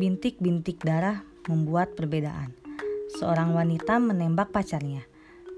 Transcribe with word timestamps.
Bintik-bintik 0.00 0.80
darah 0.80 1.28
membuat 1.44 1.92
perbedaan. 1.92 2.56
Seorang 3.20 3.52
wanita 3.52 4.00
menembak 4.00 4.48
pacarnya. 4.48 5.04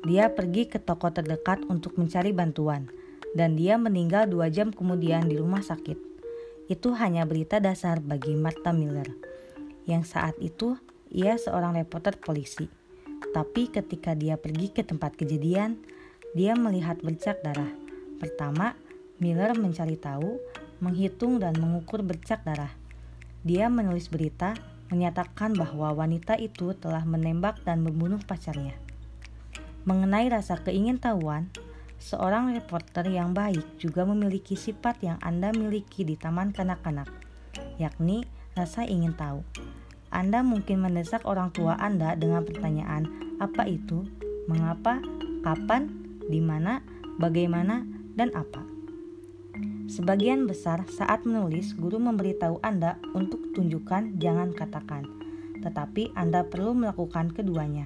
Dia 0.02 0.34
pergi 0.34 0.66
ke 0.66 0.82
toko 0.82 1.14
terdekat 1.14 1.62
untuk 1.70 1.94
mencari 1.94 2.34
bantuan, 2.34 2.90
dan 3.38 3.54
dia 3.54 3.78
meninggal 3.78 4.26
dua 4.26 4.50
jam 4.50 4.74
kemudian 4.74 5.30
di 5.30 5.38
rumah 5.38 5.62
sakit. 5.62 5.94
Itu 6.66 6.90
hanya 6.98 7.22
berita 7.22 7.62
dasar 7.62 8.02
bagi 8.02 8.34
Martha 8.34 8.74
Miller, 8.74 9.14
yang 9.86 10.02
saat 10.02 10.34
itu 10.42 10.74
ia 11.06 11.38
seorang 11.38 11.78
reporter 11.78 12.18
polisi. 12.18 12.66
Tapi 13.30 13.70
ketika 13.70 14.18
dia 14.18 14.34
pergi 14.34 14.74
ke 14.74 14.82
tempat 14.82 15.14
kejadian, 15.14 15.78
dia 16.34 16.58
melihat 16.58 16.98
bercak 16.98 17.38
darah. 17.46 17.70
Pertama, 18.18 18.74
Miller 19.22 19.54
mencari 19.54 19.94
tahu, 19.94 20.42
menghitung 20.82 21.38
dan 21.38 21.54
mengukur 21.62 22.02
bercak 22.02 22.42
darah. 22.42 22.81
Dia 23.42 23.66
menulis 23.66 24.06
berita 24.06 24.54
menyatakan 24.92 25.58
bahwa 25.58 25.90
wanita 25.96 26.38
itu 26.38 26.76
telah 26.78 27.02
menembak 27.02 27.58
dan 27.66 27.82
membunuh 27.82 28.22
pacarnya. 28.22 28.78
Mengenai 29.82 30.30
rasa 30.30 30.62
keingintahuan, 30.62 31.50
seorang 31.98 32.54
reporter 32.54 33.08
yang 33.10 33.34
baik 33.34 33.82
juga 33.82 34.06
memiliki 34.06 34.54
sifat 34.54 35.02
yang 35.02 35.18
Anda 35.18 35.50
miliki 35.50 36.06
di 36.06 36.14
taman 36.14 36.54
kanak-kanak, 36.54 37.10
yakni 37.82 38.22
rasa 38.54 38.86
ingin 38.86 39.16
tahu. 39.18 39.42
Anda 40.12 40.44
mungkin 40.44 40.84
mendesak 40.84 41.24
orang 41.24 41.50
tua 41.50 41.74
Anda 41.80 42.14
dengan 42.14 42.46
pertanyaan, 42.46 43.10
"Apa 43.42 43.66
itu? 43.66 44.06
Mengapa? 44.46 45.00
Kapan? 45.42 45.88
Di 46.30 46.38
mana? 46.38 46.84
Bagaimana? 47.18 47.82
Dan 48.14 48.30
apa?" 48.36 48.71
Sebagian 49.92 50.48
besar 50.48 50.88
saat 50.88 51.28
menulis, 51.28 51.76
guru 51.76 52.00
memberitahu 52.00 52.64
Anda 52.64 52.96
untuk 53.12 53.52
tunjukkan, 53.52 54.16
jangan 54.16 54.56
katakan. 54.56 55.04
Tetapi 55.60 56.16
Anda 56.16 56.48
perlu 56.48 56.72
melakukan 56.72 57.36
keduanya. 57.36 57.84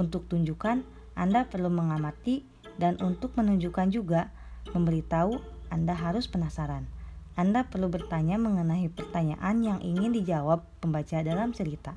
Untuk 0.00 0.32
tunjukkan, 0.32 0.80
Anda 1.12 1.44
perlu 1.44 1.68
mengamati, 1.68 2.40
dan 2.80 2.96
untuk 3.04 3.36
menunjukkan 3.36 3.92
juga, 3.92 4.32
memberitahu, 4.72 5.36
Anda 5.68 5.92
harus 5.92 6.24
penasaran. 6.24 6.88
Anda 7.36 7.68
perlu 7.68 7.92
bertanya 7.92 8.40
mengenai 8.40 8.88
pertanyaan 8.88 9.60
yang 9.60 9.84
ingin 9.84 10.16
dijawab 10.16 10.64
pembaca 10.80 11.20
dalam 11.20 11.52
cerita. 11.52 11.92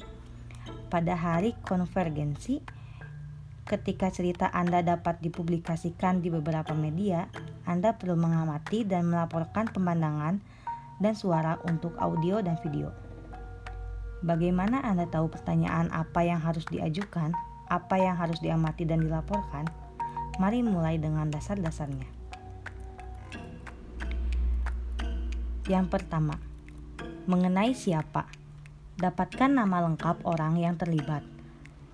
Pada 0.91 1.15
hari 1.15 1.55
konvergensi, 1.63 2.59
ketika 3.69 4.09
cerita 4.09 4.49
Anda 4.49 4.81
dapat 4.81 5.21
dipublikasikan 5.21 6.25
di 6.25 6.33
beberapa 6.33 6.73
media, 6.73 7.29
Anda 7.69 7.93
perlu 7.93 8.17
mengamati 8.17 8.81
dan 8.81 9.13
melaporkan 9.13 9.69
pemandangan 9.69 10.41
dan 10.97 11.13
suara 11.13 11.61
untuk 11.69 11.93
audio 12.01 12.41
dan 12.41 12.57
video. 12.65 12.89
Bagaimana 14.25 14.81
Anda 14.81 15.05
tahu 15.05 15.29
pertanyaan 15.29 15.93
apa 15.93 16.25
yang 16.25 16.41
harus 16.41 16.65
diajukan, 16.67 17.31
apa 17.69 17.95
yang 18.01 18.17
harus 18.17 18.41
diamati 18.41 18.89
dan 18.89 19.05
dilaporkan? 19.05 19.69
Mari 20.41 20.65
mulai 20.65 20.97
dengan 20.97 21.29
dasar-dasarnya. 21.29 22.09
Yang 25.69 25.85
pertama, 25.93 26.41
mengenai 27.29 27.77
siapa. 27.77 28.25
Dapatkan 28.99 29.53
nama 29.53 29.85
lengkap 29.87 30.27
orang 30.27 30.59
yang 30.59 30.75
terlibat, 30.75 31.23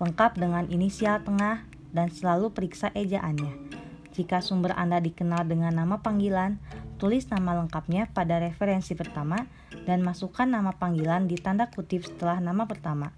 lengkap 0.00 0.36
dengan 0.36 0.68
inisial 0.68 1.24
tengah 1.24 1.64
dan 1.92 2.12
selalu 2.12 2.52
periksa 2.52 2.92
ejaannya. 2.92 3.52
Jika 4.16 4.40
sumber 4.40 4.72
Anda 4.76 5.00
dikenal 5.00 5.44
dengan 5.44 5.76
nama 5.76 6.00
panggilan, 6.00 6.56
tulis 6.96 7.28
nama 7.28 7.52
lengkapnya 7.60 8.08
pada 8.12 8.40
referensi 8.40 8.96
pertama 8.96 9.44
dan 9.84 10.00
masukkan 10.00 10.48
nama 10.48 10.72
panggilan 10.72 11.28
di 11.28 11.36
tanda 11.36 11.68
kutip 11.68 12.04
setelah 12.04 12.40
nama 12.40 12.64
pertama. 12.64 13.12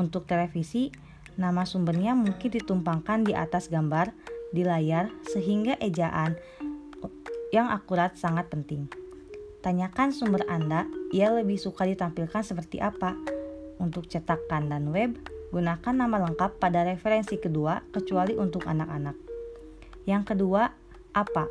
Untuk 0.00 0.24
televisi, 0.24 0.92
nama 1.36 1.68
sumbernya 1.68 2.16
mungkin 2.16 2.56
ditumpangkan 2.56 3.28
di 3.28 3.36
atas 3.36 3.68
gambar 3.68 4.16
di 4.50 4.64
layar 4.64 5.12
sehingga 5.28 5.76
ejaan 5.76 6.40
yang 7.52 7.68
akurat 7.68 8.16
sangat 8.16 8.48
penting. 8.48 8.88
Tanyakan 9.60 10.16
sumber 10.16 10.48
Anda, 10.48 10.88
ia 11.12 11.28
lebih 11.28 11.60
suka 11.60 11.84
ditampilkan 11.84 12.40
seperti 12.40 12.80
apa. 12.80 13.12
Untuk 13.76 14.08
cetakan 14.08 14.72
dan 14.72 14.88
web, 14.88 15.20
gunakan 15.50 15.94
nama 15.94 16.16
lengkap 16.30 16.62
pada 16.62 16.86
referensi 16.86 17.34
kedua 17.38 17.82
kecuali 17.90 18.38
untuk 18.38 18.70
anak-anak. 18.70 19.18
Yang 20.06 20.34
kedua, 20.34 20.70
apa? 21.10 21.50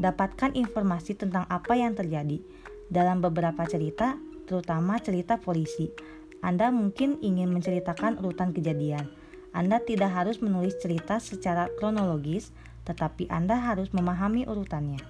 Dapatkan 0.00 0.56
informasi 0.56 1.16
tentang 1.16 1.44
apa 1.52 1.76
yang 1.76 1.92
terjadi. 1.92 2.40
Dalam 2.88 3.20
beberapa 3.20 3.68
cerita, 3.68 4.16
terutama 4.48 4.96
cerita 5.04 5.36
polisi, 5.36 5.92
Anda 6.40 6.72
mungkin 6.72 7.20
ingin 7.20 7.52
menceritakan 7.52 8.16
urutan 8.24 8.56
kejadian. 8.56 9.04
Anda 9.52 9.84
tidak 9.84 10.12
harus 10.16 10.40
menulis 10.40 10.80
cerita 10.80 11.20
secara 11.20 11.68
kronologis, 11.76 12.56
tetapi 12.88 13.28
Anda 13.28 13.60
harus 13.60 13.92
memahami 13.92 14.48
urutannya. 14.48 15.00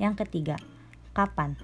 Yang 0.00 0.24
ketiga, 0.24 0.56
kapan? 1.12 1.60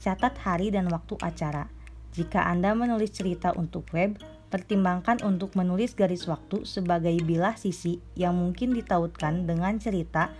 Catat 0.00 0.34
hari 0.40 0.72
dan 0.74 0.88
waktu 0.90 1.14
acara. 1.20 1.68
Jika 2.10 2.42
Anda 2.42 2.74
menulis 2.74 3.14
cerita 3.14 3.54
untuk 3.54 3.86
web, 3.94 4.18
pertimbangkan 4.50 5.22
untuk 5.22 5.54
menulis 5.54 5.94
garis 5.94 6.26
waktu 6.26 6.66
sebagai 6.66 7.14
bilah 7.22 7.54
sisi 7.54 8.02
yang 8.18 8.34
mungkin 8.34 8.74
ditautkan 8.74 9.46
dengan 9.46 9.78
cerita 9.78 10.34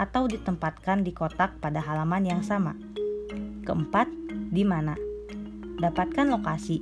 atau 0.00 0.24
ditempatkan 0.24 1.04
di 1.04 1.12
kotak 1.12 1.60
pada 1.60 1.84
halaman 1.84 2.24
yang 2.24 2.40
sama. 2.40 2.72
Keempat, 3.68 4.08
di 4.48 4.64
mana? 4.64 4.96
Dapatkan 5.76 6.32
lokasi. 6.32 6.80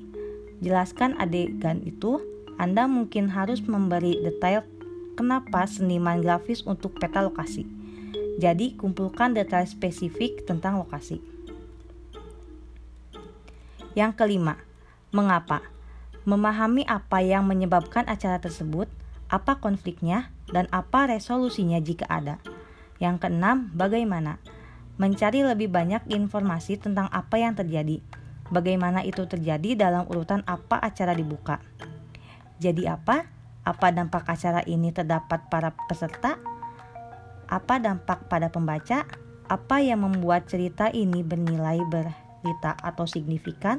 Jelaskan 0.63 1.19
adegan 1.19 1.83
itu. 1.83 2.23
Anda 2.59 2.91
mungkin 2.91 3.31
harus 3.31 3.63
memberi 3.63 4.19
detail 4.23 4.67
kenapa 5.15 5.67
seniman 5.67 6.23
grafis 6.23 6.63
untuk 6.67 6.95
peta 6.99 7.23
lokasi. 7.23 7.67
Jadi, 8.39 8.79
kumpulkan 8.79 9.35
detail 9.35 9.67
spesifik 9.67 10.47
tentang 10.47 10.79
lokasi. 10.79 11.19
Yang 13.97 14.13
kelima, 14.21 14.61
mengapa? 15.13 15.65
Memahami 16.29 16.85
apa 16.85 17.25
yang 17.25 17.49
menyebabkan 17.49 18.05
acara 18.05 18.37
tersebut, 18.37 18.91
apa 19.33 19.57
konfliknya, 19.61 20.29
dan 20.53 20.69
apa 20.73 21.09
resolusinya 21.09 21.81
jika 21.81 22.05
ada. 22.09 22.37
Yang 23.01 23.25
keenam, 23.29 23.73
bagaimana? 23.73 24.37
Mencari 24.99 25.47
lebih 25.47 25.71
banyak 25.71 26.11
informasi 26.11 26.77
tentang 26.77 27.07
apa 27.15 27.39
yang 27.39 27.55
terjadi. 27.55 28.03
Bagaimana 28.51 29.05
itu 29.05 29.25
terjadi 29.25 29.79
dalam 29.79 30.05
urutan 30.09 30.43
apa 30.45 30.81
acara 30.81 31.15
dibuka. 31.15 31.63
Jadi 32.59 32.91
apa? 32.91 33.29
Apa 33.63 33.93
dampak 33.93 34.25
acara 34.27 34.65
ini 34.65 34.91
terdapat 34.91 35.47
para 35.53 35.77
peserta? 35.87 36.41
Apa 37.47 37.79
dampak 37.79 38.27
pada 38.27 38.51
pembaca? 38.53 39.05
Apa 39.49 39.81
yang 39.81 40.05
membuat 40.05 40.45
cerita 40.49 40.93
ini 40.93 41.25
bernilai 41.25 41.81
berita 42.41 42.75
atau 42.79 43.05
signifikan? 43.05 43.79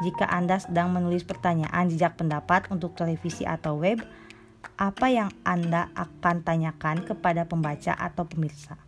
Jika 0.00 0.24
Anda 0.24 0.56
sedang 0.56 0.96
menulis 0.96 1.28
pertanyaan 1.28 1.92
jejak 1.92 2.16
pendapat 2.16 2.72
untuk 2.72 2.96
televisi 2.96 3.44
atau 3.44 3.76
web, 3.76 4.00
apa 4.80 5.12
yang 5.12 5.28
Anda 5.44 5.92
akan 5.92 6.40
tanyakan 6.40 7.04
kepada 7.04 7.44
pembaca 7.44 7.92
atau 7.92 8.24
pemirsa? 8.24 8.80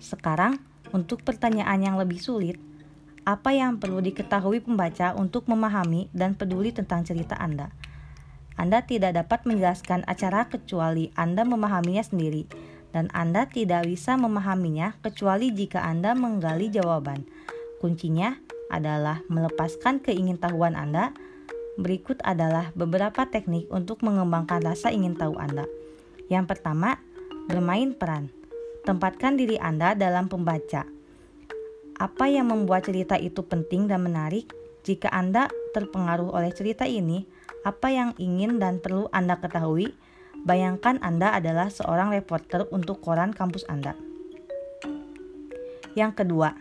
Sekarang, 0.00 0.56
untuk 0.94 1.20
pertanyaan 1.26 1.82
yang 1.82 1.96
lebih 2.00 2.16
sulit, 2.16 2.56
apa 3.26 3.50
yang 3.50 3.82
perlu 3.82 3.98
diketahui 3.98 4.62
pembaca 4.62 5.12
untuk 5.18 5.50
memahami 5.50 6.06
dan 6.14 6.38
peduli 6.38 6.70
tentang 6.70 7.02
cerita 7.02 7.34
Anda? 7.36 7.74
Anda 8.56 8.86
tidak 8.86 9.18
dapat 9.18 9.44
menjelaskan 9.44 10.08
acara 10.08 10.48
kecuali 10.48 11.12
Anda 11.12 11.44
memahaminya 11.44 12.06
sendiri, 12.06 12.48
dan 12.96 13.12
Anda 13.12 13.44
tidak 13.44 13.84
bisa 13.84 14.16
memahaminya 14.16 14.96
kecuali 15.04 15.52
jika 15.52 15.84
Anda 15.84 16.16
menggali 16.16 16.72
jawaban. 16.72 17.28
Kuncinya 17.76 18.40
adalah 18.72 19.20
melepaskan 19.28 20.00
keingintahuan 20.00 20.72
Anda. 20.72 21.12
Berikut 21.76 22.24
adalah 22.24 22.72
beberapa 22.72 23.28
teknik 23.28 23.68
untuk 23.68 24.00
mengembangkan 24.00 24.64
rasa 24.64 24.88
ingin 24.88 25.12
tahu 25.12 25.36
Anda. 25.36 25.68
Yang 26.32 26.56
pertama, 26.56 26.96
bermain 27.52 27.92
peran. 27.92 28.32
Tempatkan 28.88 29.36
diri 29.36 29.60
Anda 29.60 29.92
dalam 29.92 30.32
pembaca. 30.32 30.88
Apa 32.00 32.32
yang 32.32 32.48
membuat 32.48 32.88
cerita 32.88 33.20
itu 33.20 33.44
penting 33.44 33.92
dan 33.92 34.08
menarik? 34.08 34.48
Jika 34.88 35.12
Anda 35.12 35.52
terpengaruh 35.76 36.32
oleh 36.32 36.48
cerita 36.56 36.88
ini, 36.88 37.28
apa 37.60 37.92
yang 37.92 38.16
ingin 38.16 38.56
dan 38.56 38.80
perlu 38.80 39.12
Anda 39.12 39.36
ketahui? 39.36 39.92
Bayangkan 40.46 41.02
Anda 41.02 41.34
adalah 41.34 41.74
seorang 41.74 42.14
reporter 42.14 42.70
untuk 42.70 43.02
koran 43.02 43.34
kampus 43.34 43.66
Anda. 43.66 43.98
Yang 45.98 46.22
kedua, 46.22 46.54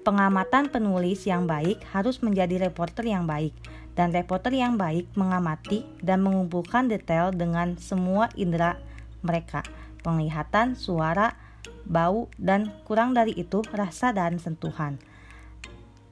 pengamatan 0.00 0.72
penulis 0.72 1.28
yang 1.28 1.44
baik 1.44 1.84
harus 1.92 2.24
menjadi 2.24 2.72
reporter 2.72 3.04
yang 3.04 3.28
baik, 3.28 3.52
dan 3.92 4.16
reporter 4.16 4.56
yang 4.56 4.80
baik 4.80 5.12
mengamati 5.12 5.84
dan 6.00 6.24
mengumpulkan 6.24 6.88
detail 6.88 7.28
dengan 7.28 7.76
semua 7.76 8.32
indera 8.32 8.80
mereka: 9.20 9.60
penglihatan, 10.00 10.72
suara, 10.72 11.36
bau, 11.84 12.32
dan 12.40 12.72
kurang 12.88 13.12
dari 13.12 13.36
itu, 13.36 13.60
rasa 13.76 14.16
dan 14.16 14.40
sentuhan. 14.40 14.96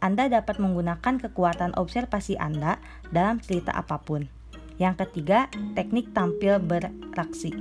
Anda 0.04 0.28
dapat 0.28 0.60
menggunakan 0.60 1.16
kekuatan 1.16 1.80
observasi 1.80 2.36
Anda 2.36 2.76
dalam 3.08 3.40
cerita 3.40 3.72
apa 3.72 4.04
pun. 4.04 4.35
Yang 4.76 5.08
ketiga, 5.08 5.49
teknik 5.73 6.12
tampil 6.12 6.61
beraksi. 6.61 7.52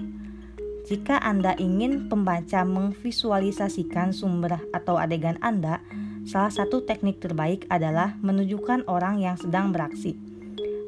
Jika 0.85 1.17
Anda 1.17 1.57
ingin 1.57 2.11
pembaca 2.11 2.61
memvisualisasikan 2.61 4.13
sumber 4.13 4.61
atau 4.69 5.01
adegan 5.01 5.39
Anda, 5.41 5.81
salah 6.29 6.53
satu 6.53 6.85
teknik 6.85 7.23
terbaik 7.23 7.65
adalah 7.73 8.13
menunjukkan 8.21 8.85
orang 8.85 9.23
yang 9.23 9.39
sedang 9.39 9.73
beraksi. 9.73 10.13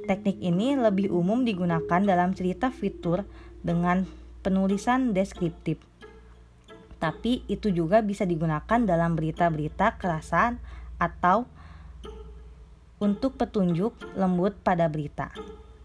Teknik 0.06 0.38
ini 0.38 0.78
lebih 0.78 1.10
umum 1.10 1.42
digunakan 1.42 2.04
dalam 2.04 2.38
cerita 2.38 2.70
fitur 2.70 3.26
dengan 3.66 4.06
penulisan 4.46 5.18
deskriptif. 5.18 5.82
Tapi 7.02 7.48
itu 7.50 7.74
juga 7.74 8.06
bisa 8.06 8.28
digunakan 8.28 8.80
dalam 8.84 9.18
berita-berita 9.18 9.98
kerasan 9.98 10.62
atau 11.02 11.50
untuk 12.98 13.38
petunjuk 13.38 13.94
lembut 14.18 14.58
pada 14.62 14.90
berita. 14.90 15.30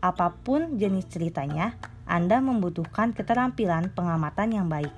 Apa 0.03 0.35
pun 0.35 0.83
jenis 0.83 1.07
ceritanya, 1.07 1.79
Anda 2.11 2.43
membutuhkan 2.43 3.15
keterampilan 3.15 3.95
pengamatan 3.95 4.51
yang 4.51 4.67
baik. 4.67 4.91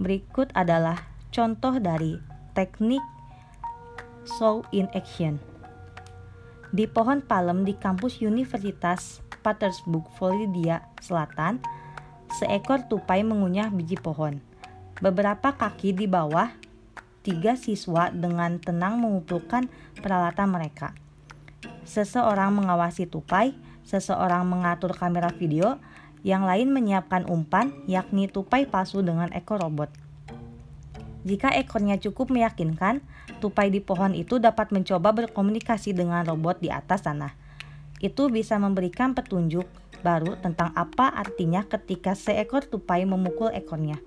Berikut 0.00 0.48
adalah 0.56 0.96
contoh 1.28 1.76
dari 1.76 2.16
teknik 2.56 3.04
show 4.40 4.64
in 4.72 4.88
action. 4.96 5.36
Di 6.72 6.88
pohon 6.88 7.20
palem 7.20 7.68
di 7.68 7.76
kampus 7.76 8.24
Universitas 8.24 9.20
Petersburg, 9.44 10.08
Florida 10.16 10.88
Selatan, 10.98 11.60
seekor 12.32 12.88
tupai 12.88 13.22
mengunyah 13.22 13.68
biji 13.68 14.00
pohon. 14.00 14.40
Beberapa 15.04 15.52
kaki 15.52 15.92
di 15.92 16.08
bawah 16.08 16.48
tiga 17.20 17.60
siswa 17.60 18.08
dengan 18.08 18.56
tenang 18.56 18.96
mengumpulkan 18.98 19.68
peralatan 20.00 20.48
mereka. 20.48 20.96
Seseorang 21.86 22.50
mengawasi 22.50 23.06
tupai, 23.06 23.54
seseorang 23.86 24.42
mengatur 24.42 24.90
kamera 24.90 25.30
video, 25.30 25.78
yang 26.26 26.42
lain 26.42 26.74
menyiapkan 26.74 27.22
umpan, 27.30 27.70
yakni 27.86 28.26
tupai 28.26 28.66
palsu 28.66 29.06
dengan 29.06 29.30
ekor 29.30 29.62
robot. 29.62 29.94
Jika 31.22 31.54
ekornya 31.54 31.98
cukup 31.98 32.34
meyakinkan, 32.34 33.02
tupai 33.38 33.70
di 33.70 33.78
pohon 33.78 34.14
itu 34.14 34.42
dapat 34.42 34.74
mencoba 34.74 35.14
berkomunikasi 35.14 35.94
dengan 35.94 36.26
robot 36.26 36.58
di 36.58 36.70
atas 36.70 37.06
sana. 37.06 37.34
Itu 38.02 38.30
bisa 38.30 38.58
memberikan 38.58 39.14
petunjuk 39.14 39.66
baru 40.06 40.38
tentang 40.38 40.70
apa 40.74 41.10
artinya 41.10 41.66
ketika 41.66 42.14
seekor 42.14 42.66
tupai 42.66 43.02
memukul 43.06 43.50
ekornya. 43.54 43.98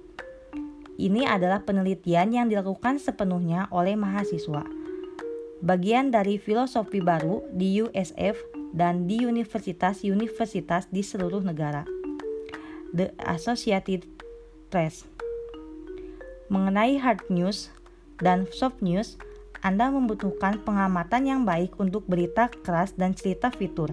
Ini 0.99 1.27
adalah 1.27 1.63
penelitian 1.63 2.35
yang 2.35 2.51
dilakukan 2.51 2.99
sepenuhnya 2.99 3.71
oleh 3.71 3.95
mahasiswa. 3.95 4.78
Bagian 5.59 6.07
dari 6.07 6.39
filosofi 6.39 7.03
baru 7.03 7.43
di 7.51 7.83
USF 7.83 8.39
dan 8.71 9.11
di 9.11 9.27
universitas-universitas 9.27 10.87
di 10.87 11.03
seluruh 11.03 11.43
negara. 11.43 11.83
The 12.95 13.11
Associated 13.27 14.07
Press. 14.71 15.03
Mengenai 16.47 16.95
hard 16.97 17.27
news 17.27 17.69
dan 18.23 18.47
soft 18.55 18.79
news, 18.79 19.19
Anda 19.59 19.91
membutuhkan 19.91 20.63
pengamatan 20.63 21.27
yang 21.27 21.41
baik 21.43 21.75
untuk 21.75 22.07
berita 22.07 22.47
keras 22.63 22.95
dan 22.95 23.11
cerita 23.11 23.51
fitur. 23.51 23.91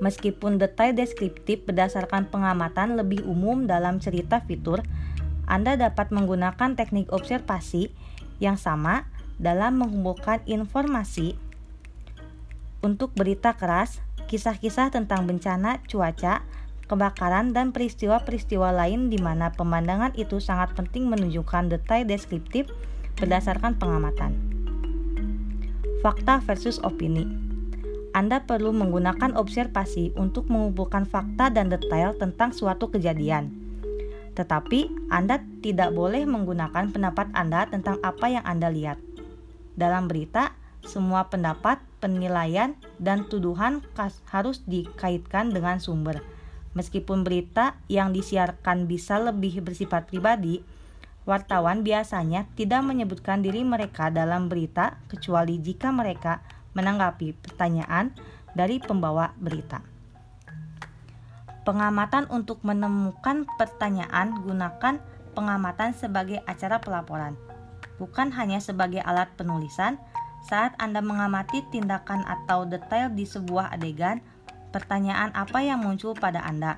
Meskipun 0.00 0.56
detail 0.56 0.96
deskriptif 0.96 1.68
berdasarkan 1.68 2.32
pengamatan 2.32 2.96
lebih 2.96 3.22
umum 3.28 3.68
dalam 3.68 4.00
cerita 4.00 4.40
fitur, 4.40 4.80
anda 5.44 5.76
dapat 5.76 6.08
menggunakan 6.08 6.72
teknik 6.72 7.12
observasi 7.12 7.92
yang 8.40 8.56
sama 8.56 9.06
dalam 9.44 9.76
mengumpulkan 9.76 10.40
informasi 10.48 11.36
untuk 12.80 13.12
berita 13.12 13.52
keras, 13.52 14.00
kisah-kisah 14.32 14.88
tentang 14.88 15.28
bencana 15.28 15.84
cuaca, 15.84 16.40
kebakaran, 16.88 17.52
dan 17.52 17.76
peristiwa-peristiwa 17.76 18.72
lain 18.72 19.12
di 19.12 19.20
mana 19.20 19.52
pemandangan 19.52 20.16
itu 20.16 20.40
sangat 20.40 20.72
penting 20.72 21.12
menunjukkan 21.12 21.68
detail 21.68 22.08
deskriptif 22.08 22.72
berdasarkan 23.20 23.76
pengamatan. 23.76 24.32
Fakta 26.00 26.40
versus 26.44 26.80
opini. 26.80 27.28
Anda 28.16 28.48
perlu 28.48 28.72
menggunakan 28.72 29.36
observasi 29.36 30.16
untuk 30.16 30.48
mengumpulkan 30.48 31.04
fakta 31.04 31.52
dan 31.52 31.68
detail 31.68 32.16
tentang 32.16 32.56
suatu 32.56 32.88
kejadian 32.88 33.64
tetapi 34.34 34.90
Anda 35.14 35.40
tidak 35.62 35.94
boleh 35.94 36.26
menggunakan 36.26 36.90
pendapat 36.90 37.30
Anda 37.32 37.70
tentang 37.70 38.02
apa 38.02 38.26
yang 38.26 38.42
Anda 38.42 38.68
lihat. 38.68 38.98
Dalam 39.74 40.06
berita, 40.06 40.54
semua 40.86 41.26
pendapat, 41.32 41.82
penilaian, 41.98 42.78
dan 43.00 43.26
tuduhan 43.26 43.82
harus 44.30 44.62
dikaitkan 44.68 45.50
dengan 45.50 45.82
sumber. 45.82 46.22
Meskipun 46.74 47.22
berita 47.22 47.78
yang 47.86 48.10
disiarkan 48.10 48.90
bisa 48.90 49.18
lebih 49.18 49.62
bersifat 49.62 50.10
pribadi, 50.10 50.62
wartawan 51.24 51.86
biasanya 51.86 52.44
tidak 52.58 52.84
menyebutkan 52.84 53.40
diri 53.40 53.64
mereka 53.64 54.10
dalam 54.12 54.52
berita 54.52 55.00
kecuali 55.08 55.56
jika 55.62 55.88
mereka 55.94 56.44
menanggapi 56.74 57.32
pertanyaan 57.38 58.12
dari 58.52 58.82
pembawa 58.82 59.32
berita. 59.38 59.80
Pengamatan 61.64 62.28
untuk 62.28 62.60
menemukan 62.60 63.48
pertanyaan 63.56 64.36
gunakan 64.44 65.00
pengamatan 65.32 65.96
sebagai 65.96 66.44
acara 66.44 66.76
pelaporan, 66.82 67.34
bukan 67.98 68.34
hanya 68.34 68.58
sebagai 68.58 69.02
alat 69.02 69.30
penulisan. 69.38 70.00
Saat 70.44 70.76
Anda 70.76 71.00
mengamati 71.00 71.64
tindakan 71.72 72.20
atau 72.28 72.68
detail 72.68 73.08
di 73.08 73.24
sebuah 73.24 73.72
adegan, 73.72 74.20
pertanyaan 74.76 75.32
apa 75.32 75.64
yang 75.64 75.80
muncul 75.80 76.12
pada 76.12 76.44
Anda? 76.44 76.76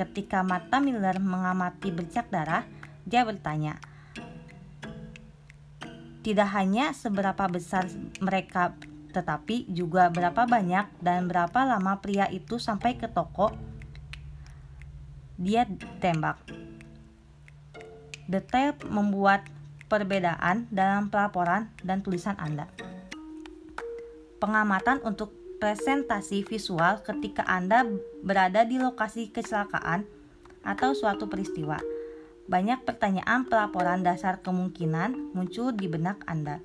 Ketika 0.00 0.40
mata 0.40 0.80
Miller 0.80 1.20
mengamati 1.20 1.92
bercak 1.92 2.32
darah, 2.32 2.64
dia 3.04 3.26
bertanya, 3.28 3.76
tidak 6.22 6.48
hanya 6.54 6.94
seberapa 6.94 7.50
besar 7.50 7.84
mereka, 8.22 8.72
tetapi 9.10 9.68
juga 9.68 10.08
berapa 10.08 10.46
banyak 10.46 10.88
dan 11.02 11.26
berapa 11.26 11.66
lama 11.66 11.98
pria 11.98 12.30
itu 12.30 12.62
sampai 12.62 12.96
ke 12.96 13.10
toko 13.10 13.52
dia 15.34 15.66
tembak. 15.98 16.38
Detail 18.30 18.78
membuat 18.86 19.42
perbedaan 19.92 20.72
dalam 20.72 21.12
pelaporan 21.12 21.68
dan 21.84 22.00
tulisan 22.00 22.32
Anda. 22.40 22.64
Pengamatan 24.40 25.04
untuk 25.04 25.36
presentasi 25.60 26.48
visual 26.48 27.04
ketika 27.04 27.44
Anda 27.44 27.84
berada 28.24 28.64
di 28.64 28.80
lokasi 28.80 29.28
kecelakaan 29.28 30.08
atau 30.64 30.96
suatu 30.96 31.28
peristiwa. 31.28 31.76
Banyak 32.48 32.88
pertanyaan 32.88 33.44
pelaporan 33.44 34.00
dasar 34.00 34.40
kemungkinan 34.40 35.36
muncul 35.36 35.76
di 35.76 35.86
benak 35.86 36.24
Anda. 36.24 36.64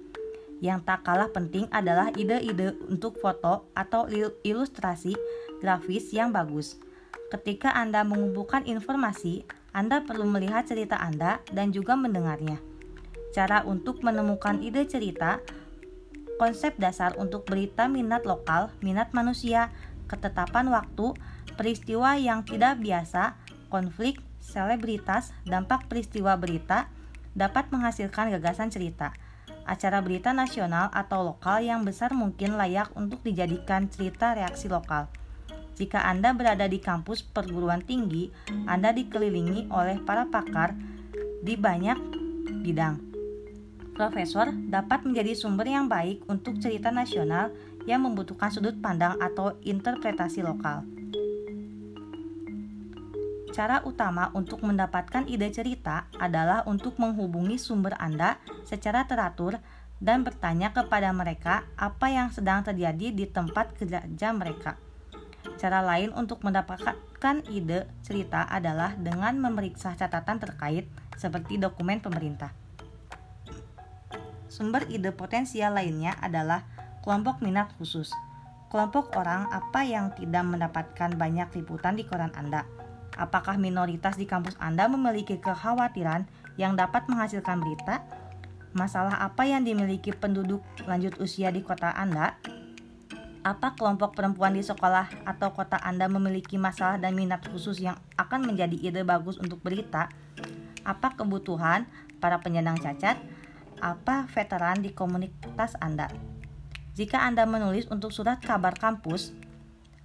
Yang 0.57 0.89
tak 0.89 1.05
kalah 1.05 1.29
penting 1.29 1.69
adalah 1.69 2.09
ide-ide 2.17 2.73
untuk 2.89 3.21
foto 3.21 3.69
atau 3.77 4.09
ilustrasi 4.41 5.13
grafis 5.61 6.09
yang 6.15 6.33
bagus. 6.33 6.81
Ketika 7.29 7.75
Anda 7.75 8.01
mengumpulkan 8.01 8.65
informasi, 8.65 9.45
Anda 9.75 10.01
perlu 10.01 10.25
melihat 10.25 10.65
cerita 10.65 10.97
Anda 10.97 11.43
dan 11.53 11.69
juga 11.69 11.93
mendengarnya. 11.93 12.76
Cara 13.35 13.63
untuk 13.67 14.01
menemukan 14.03 14.63
ide 14.63 14.87
cerita, 14.87 15.43
konsep 16.37 16.77
dasar 16.77 17.17
untuk 17.17 17.43
berita 17.49 17.89
minat 17.89 18.23
lokal, 18.23 18.71
minat 18.79 19.11
manusia, 19.11 19.73
ketetapan 20.07 20.69
waktu, 20.71 21.17
peristiwa 21.57 22.15
yang 22.15 22.45
tidak 22.45 22.79
biasa, 22.79 23.35
konflik, 23.67 24.21
selebritas, 24.39 25.35
dampak 25.43 25.89
peristiwa 25.91 26.37
berita, 26.39 26.87
dapat 27.35 27.69
menghasilkan 27.73 28.31
gagasan 28.37 28.71
cerita. 28.71 29.11
Acara 29.67 29.99
berita 29.99 30.31
nasional 30.31 30.87
atau 30.95 31.27
lokal 31.27 31.59
yang 31.59 31.83
besar 31.83 32.15
mungkin 32.15 32.55
layak 32.55 32.87
untuk 32.95 33.19
dijadikan 33.27 33.91
cerita 33.91 34.31
reaksi 34.31 34.71
lokal. 34.71 35.11
Jika 35.75 36.07
Anda 36.07 36.33
berada 36.33 36.65
di 36.65 36.79
kampus 36.79 37.21
perguruan 37.21 37.83
tinggi, 37.83 38.31
Anda 38.65 38.95
dikelilingi 38.95 39.69
oleh 39.69 40.01
para 40.01 40.25
pakar 40.25 40.73
di 41.43 41.53
banyak 41.53 41.99
bidang. 42.65 43.16
Profesor 43.97 44.53
dapat 44.53 45.09
menjadi 45.09 45.33
sumber 45.33 45.65
yang 45.65 45.89
baik 45.89 46.21
untuk 46.29 46.61
cerita 46.61 46.93
nasional 46.93 47.49
yang 47.89 48.05
membutuhkan 48.05 48.53
sudut 48.53 48.77
pandang 48.77 49.17
atau 49.17 49.57
interpretasi 49.65 50.45
lokal. 50.45 50.85
Cara 53.57 53.81
utama 53.89 54.29
untuk 54.37 54.61
mendapatkan 54.61 55.25
ide 55.25 55.49
cerita 55.49 56.05
adalah 56.21 56.61
untuk 56.69 57.01
menghubungi 57.01 57.57
sumber 57.57 57.97
Anda 57.97 58.37
secara 58.69 59.09
teratur 59.09 59.57
dan 59.97 60.21
bertanya 60.21 60.77
kepada 60.77 61.09
mereka 61.09 61.65
apa 61.73 62.13
yang 62.13 62.29
sedang 62.29 62.61
terjadi 62.61 63.09
di 63.09 63.25
tempat 63.25 63.73
kerja 63.81 64.29
mereka. 64.29 64.77
Cara 65.57 65.81
lain 65.81 66.13
untuk 66.13 66.45
mendapatkan 66.45 67.49
ide 67.49 67.89
cerita 68.05 68.45
adalah 68.45 68.93
dengan 68.93 69.41
memeriksa 69.41 69.97
catatan 69.97 70.37
terkait 70.37 70.85
seperti 71.17 71.57
dokumen 71.57 71.97
pemerintah. 71.97 72.66
Sumber 74.57 74.89
ide 74.89 75.13
potensial 75.13 75.77
lainnya 75.77 76.17
adalah 76.17 76.65
kelompok 77.05 77.45
minat 77.45 77.69
khusus. 77.77 78.09
Kelompok 78.73 79.13
orang 79.13 79.45
apa 79.53 79.85
yang 79.85 80.09
tidak 80.17 80.41
mendapatkan 80.49 81.13
banyak 81.13 81.45
liputan 81.61 81.93
di 81.93 82.09
koran 82.09 82.33
Anda? 82.33 82.65
Apakah 83.13 83.61
minoritas 83.61 84.17
di 84.17 84.25
kampus 84.25 84.57
Anda 84.57 84.89
memiliki 84.89 85.37
kekhawatiran 85.37 86.25
yang 86.57 86.73
dapat 86.73 87.05
menghasilkan 87.05 87.61
berita? 87.61 88.01
Masalah 88.73 89.21
apa 89.21 89.45
yang 89.45 89.61
dimiliki 89.61 90.09
penduduk 90.09 90.65
lanjut 90.89 91.13
usia 91.21 91.53
di 91.53 91.61
kota 91.61 91.93
Anda? 91.93 92.33
Apa 93.45 93.77
kelompok 93.77 94.17
perempuan 94.17 94.57
di 94.57 94.65
sekolah 94.65 95.21
atau 95.29 95.53
kota 95.53 95.77
Anda 95.85 96.09
memiliki 96.09 96.57
masalah 96.57 96.97
dan 96.97 97.13
minat 97.13 97.45
khusus 97.45 97.77
yang 97.77 98.01
akan 98.17 98.49
menjadi 98.49 98.73
ide 98.73 99.05
bagus 99.05 99.37
untuk 99.37 99.61
berita? 99.61 100.09
Apa 100.81 101.13
kebutuhan 101.13 101.85
para 102.17 102.41
penyandang 102.41 102.81
cacat? 102.81 103.36
Apa 103.77 104.25
veteran 104.33 104.81
di 104.81 104.89
komunitas 104.89 105.77
Anda? 105.77 106.09
Jika 106.97 107.21
Anda 107.21 107.45
menulis 107.45 107.85
untuk 107.93 108.09
surat 108.09 108.41
kabar 108.41 108.73
kampus, 108.73 109.37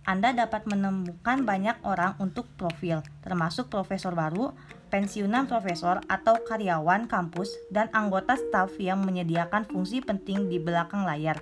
Anda 0.05 0.37
dapat 0.37 0.69
menemukan 0.69 1.49
banyak 1.49 1.81
orang 1.81 2.21
untuk 2.21 2.53
profil, 2.61 3.01
termasuk 3.25 3.73
profesor 3.73 4.13
baru, 4.13 4.53
pensiunan 4.93 5.49
profesor 5.49 6.05
atau 6.05 6.37
karyawan 6.45 7.09
kampus, 7.09 7.57
dan 7.73 7.89
anggota 7.97 8.37
staf 8.37 8.77
yang 8.77 9.01
menyediakan 9.09 9.65
fungsi 9.65 10.05
penting 10.05 10.53
di 10.53 10.61
belakang 10.61 11.09
layar. 11.09 11.41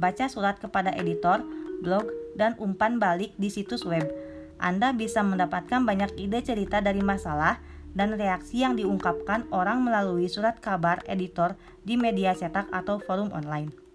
Baca 0.00 0.32
surat 0.32 0.56
kepada 0.56 0.88
editor, 0.96 1.44
blog, 1.84 2.08
dan 2.32 2.56
umpan 2.56 2.96
balik 2.96 3.36
di 3.36 3.52
situs 3.52 3.84
web. 3.84 4.08
Anda 4.56 4.96
bisa 4.96 5.20
mendapatkan 5.20 5.84
banyak 5.84 6.16
ide 6.16 6.40
cerita 6.40 6.80
dari 6.80 7.04
masalah 7.04 7.60
dan 7.96 8.12
reaksi 8.20 8.60
yang 8.60 8.76
diungkapkan 8.76 9.48
orang 9.48 9.80
melalui 9.80 10.28
surat 10.28 10.60
kabar 10.60 11.00
editor 11.08 11.56
di 11.80 11.96
media 11.96 12.36
cetak 12.36 12.68
atau 12.68 13.00
forum 13.00 13.32
online 13.32 13.86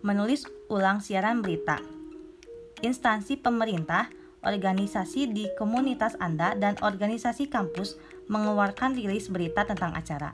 menulis 0.00 0.48
ulang 0.72 1.04
siaran 1.04 1.44
berita. 1.44 1.80
Instansi 2.80 3.36
pemerintah, 3.36 4.08
organisasi 4.40 5.28
di 5.28 5.52
komunitas 5.60 6.16
Anda, 6.16 6.56
dan 6.56 6.80
organisasi 6.80 7.52
kampus 7.52 8.00
mengeluarkan 8.32 8.96
rilis 8.96 9.28
berita 9.28 9.68
tentang 9.68 9.92
acara. 9.92 10.32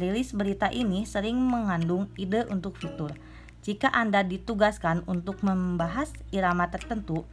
Rilis 0.00 0.32
berita 0.32 0.72
ini 0.72 1.04
sering 1.04 1.36
mengandung 1.36 2.08
ide 2.16 2.48
untuk 2.48 2.80
fitur. 2.80 3.12
Jika 3.60 3.92
Anda 3.92 4.24
ditugaskan 4.24 5.04
untuk 5.04 5.44
membahas 5.44 6.12
irama 6.32 6.72
tertentu, 6.72 7.28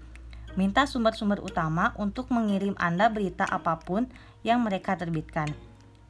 minta 0.60 0.84
sumber-sumber 0.88 1.40
utama 1.40 1.96
untuk 1.96 2.28
mengirim 2.34 2.76
Anda 2.80 3.08
berita 3.08 3.48
apa 3.48 3.80
pun 3.80 4.12
yang 4.42 4.64
mereka 4.66 4.98
terbitkan. 4.98 5.52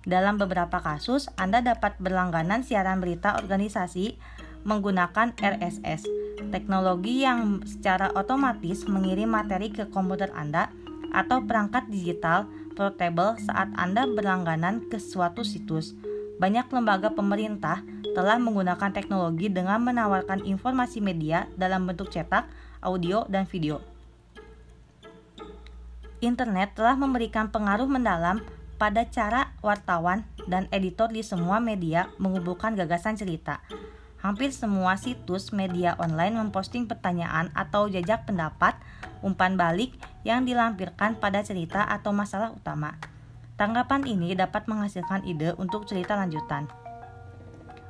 Dalam 0.02 0.42
beberapa 0.42 0.82
kasus, 0.82 1.30
Anda 1.38 1.62
dapat 1.62 2.02
berlangganan 2.02 2.66
siaran 2.66 2.98
berita 2.98 3.38
organisasi 3.38 4.18
menggunakan 4.66 5.38
RSS, 5.38 6.06
teknologi 6.50 7.22
yang 7.22 7.62
secara 7.66 8.10
otomatis 8.18 8.86
mengirim 8.90 9.34
materi 9.34 9.70
ke 9.70 9.90
komputer 9.94 10.34
Anda 10.34 10.74
atau 11.14 11.44
perangkat 11.44 11.92
digital 11.92 12.48
portable 12.74 13.38
saat 13.42 13.70
Anda 13.78 14.08
berlangganan 14.08 14.90
ke 14.90 14.98
suatu 14.98 15.46
situs. 15.46 15.94
Banyak 16.42 16.74
lembaga 16.74 17.14
pemerintah 17.14 17.86
telah 18.18 18.42
menggunakan 18.42 18.90
teknologi 18.90 19.54
dengan 19.54 19.86
menawarkan 19.86 20.42
informasi 20.50 20.98
media 20.98 21.46
dalam 21.54 21.86
bentuk 21.86 22.10
cetak, 22.10 22.50
audio, 22.82 23.30
dan 23.30 23.46
video. 23.46 23.91
Internet 26.22 26.78
telah 26.78 26.94
memberikan 26.94 27.50
pengaruh 27.50 27.90
mendalam 27.90 28.46
pada 28.78 29.10
cara 29.10 29.58
wartawan 29.66 30.22
dan 30.46 30.70
editor 30.70 31.10
di 31.10 31.26
semua 31.26 31.58
media 31.58 32.14
mengumpulkan 32.22 32.78
gagasan 32.78 33.18
cerita. 33.18 33.58
Hampir 34.22 34.54
semua 34.54 35.02
situs 35.02 35.50
media 35.50 35.98
online 35.98 36.38
memposting 36.38 36.86
pertanyaan 36.86 37.50
atau 37.58 37.90
jajak 37.90 38.30
pendapat 38.30 38.78
umpan 39.26 39.58
balik 39.58 39.98
yang 40.22 40.46
dilampirkan 40.46 41.18
pada 41.18 41.42
cerita 41.42 41.90
atau 41.90 42.14
masalah 42.14 42.54
utama. 42.54 43.02
Tanggapan 43.58 44.06
ini 44.06 44.38
dapat 44.38 44.70
menghasilkan 44.70 45.26
ide 45.26 45.58
untuk 45.58 45.90
cerita 45.90 46.14
lanjutan. 46.14 46.70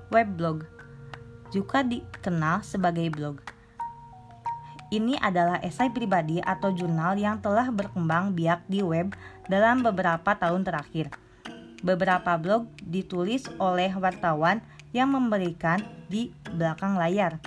Weblog 0.08 0.64
juga 1.52 1.84
dikenal 1.84 2.64
sebagai 2.64 3.12
blog. 3.12 3.50
Ini 4.91 5.15
adalah 5.24 5.63
esai 5.63 5.88
pribadi 5.88 6.43
atau 6.43 6.75
jurnal 6.75 7.15
yang 7.15 7.39
telah 7.39 7.71
berkembang 7.71 8.36
biak 8.36 8.67
di 8.67 8.83
web 8.83 9.15
dalam 9.48 9.88
beberapa 9.88 10.36
tahun 10.36 10.67
terakhir. 10.67 11.07
Beberapa 11.79 12.36
blog 12.36 12.67
ditulis 12.83 13.48
oleh 13.55 13.88
wartawan 13.95 14.60
yang 14.91 15.15
memberikan 15.15 15.79
di 16.12 16.36
belakang 16.51 17.00
layar 17.00 17.39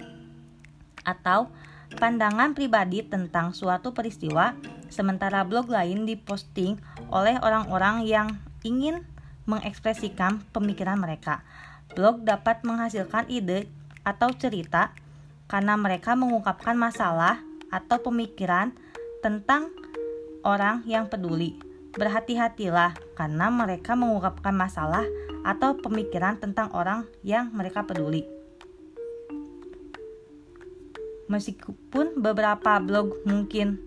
atau 1.04 1.52
pandangan 2.00 2.56
pribadi 2.56 3.04
tentang 3.04 3.52
suatu 3.52 3.92
peristiwa 3.92 4.56
sementara 4.88 5.44
blog 5.44 5.68
lain 5.68 6.08
diposting 6.08 6.80
oleh 7.12 7.36
orang-orang 7.44 8.08
yang 8.08 8.40
ingin 8.64 9.04
mengekspresikan 9.44 10.40
pemikiran 10.56 10.96
mereka. 10.96 11.44
Blog 11.92 12.24
dapat 12.24 12.64
menghasilkan 12.64 13.28
ide 13.28 13.68
atau 14.00 14.32
cerita 14.32 14.96
karena 15.48 15.76
mereka 15.76 16.16
mengungkapkan 16.16 16.76
masalah 16.76 17.40
atau 17.68 18.00
pemikiran 18.00 18.72
tentang 19.20 19.72
orang 20.44 20.84
yang 20.84 21.08
peduli. 21.08 21.56
Berhati-hatilah 21.94 22.94
karena 23.14 23.46
mereka 23.48 23.94
mengungkapkan 23.94 24.52
masalah 24.54 25.06
atau 25.46 25.78
pemikiran 25.78 26.40
tentang 26.40 26.72
orang 26.74 27.06
yang 27.22 27.52
mereka 27.54 27.86
peduli. 27.86 28.26
Meskipun 31.30 32.20
beberapa 32.20 32.76
blog 32.82 33.24
mungkin 33.24 33.80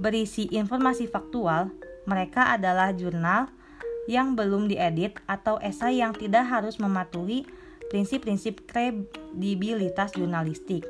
berisi 0.00 0.48
informasi 0.50 1.06
faktual, 1.06 1.70
mereka 2.08 2.50
adalah 2.50 2.90
jurnal 2.96 3.52
yang 4.10 4.34
belum 4.34 4.66
diedit 4.66 5.20
atau 5.30 5.60
esai 5.62 6.02
yang 6.02 6.16
tidak 6.16 6.48
harus 6.48 6.80
mematuhi 6.82 7.46
prinsip-prinsip 7.90 8.64
kredibilitas 8.70 10.14
jurnalistik. 10.14 10.86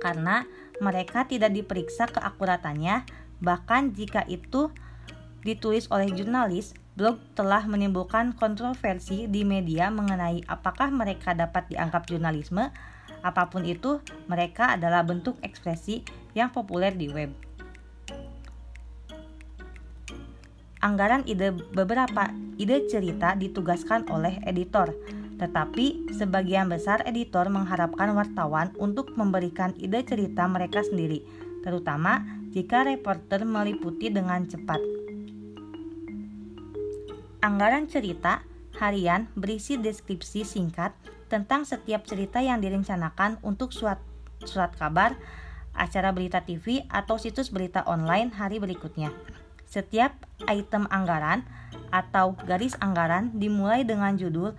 Karena 0.00 0.48
mereka 0.80 1.28
tidak 1.28 1.52
diperiksa 1.52 2.08
keakuratannya, 2.10 3.04
bahkan 3.44 3.92
jika 3.92 4.24
itu 4.26 4.72
ditulis 5.44 5.86
oleh 5.92 6.08
jurnalis, 6.10 6.72
blog 6.96 7.20
telah 7.36 7.62
menimbulkan 7.68 8.32
kontroversi 8.32 9.28
di 9.28 9.44
media 9.44 9.92
mengenai 9.92 10.40
apakah 10.48 10.88
mereka 10.88 11.36
dapat 11.36 11.68
dianggap 11.68 12.08
jurnalisme. 12.08 12.72
Apa 13.20 13.48
pun 13.52 13.64
itu, 13.64 14.00
mereka 14.28 14.76
adalah 14.76 15.04
bentuk 15.04 15.36
ekspresi 15.44 16.04
yang 16.32 16.52
populer 16.52 16.92
di 16.92 17.08
web. 17.12 17.32
Anggaran 20.84 21.24
ide 21.24 21.56
beberapa 21.72 22.28
ide 22.60 22.84
cerita 22.84 23.32
ditugaskan 23.32 24.04
oleh 24.12 24.36
editor, 24.44 24.92
tetapi 25.36 26.14
sebagian 26.14 26.70
besar 26.70 27.02
editor 27.04 27.50
mengharapkan 27.50 28.14
wartawan 28.14 28.70
untuk 28.78 29.14
memberikan 29.18 29.74
ide 29.78 30.06
cerita 30.06 30.46
mereka 30.46 30.86
sendiri, 30.86 31.26
terutama 31.66 32.22
jika 32.54 32.86
reporter 32.86 33.42
meliputi 33.42 34.14
dengan 34.14 34.46
cepat. 34.46 34.78
Anggaran 37.42 37.90
cerita 37.90 38.40
harian 38.78 39.28
berisi 39.36 39.76
deskripsi 39.76 40.46
singkat 40.46 40.94
tentang 41.28 41.66
setiap 41.66 42.06
cerita 42.06 42.38
yang 42.40 42.62
direncanakan 42.62 43.42
untuk 43.42 43.74
suat, 43.74 43.98
surat 44.46 44.70
kabar, 44.78 45.18
acara 45.74 46.14
berita 46.14 46.40
TV, 46.46 46.86
atau 46.86 47.18
situs 47.18 47.50
berita 47.50 47.82
online 47.90 48.30
hari 48.32 48.62
berikutnya. 48.62 49.10
Setiap 49.66 50.14
item 50.46 50.86
anggaran 50.88 51.42
atau 51.90 52.38
garis 52.46 52.78
anggaran 52.78 53.34
dimulai 53.34 53.82
dengan 53.82 54.14
judul 54.14 54.54